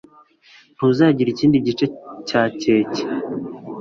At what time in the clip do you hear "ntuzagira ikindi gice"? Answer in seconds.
0.75-1.85